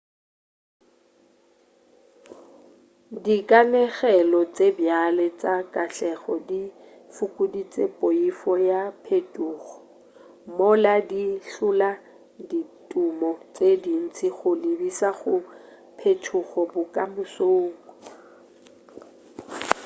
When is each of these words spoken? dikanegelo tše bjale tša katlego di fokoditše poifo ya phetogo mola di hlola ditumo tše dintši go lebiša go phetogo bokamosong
dikanegelo 3.23 4.39
tše 4.55 4.67
bjale 4.77 5.25
tša 5.39 5.55
katlego 5.73 6.33
di 6.49 6.61
fokoditše 7.15 7.83
poifo 7.99 8.53
ya 8.69 8.81
phetogo 9.05 9.71
mola 10.57 10.95
di 11.09 11.23
hlola 11.49 11.91
ditumo 12.49 13.31
tše 13.55 13.69
dintši 13.83 14.27
go 14.37 14.51
lebiša 14.61 15.09
go 15.19 15.35
phetogo 15.99 16.59
bokamosong 16.73 17.71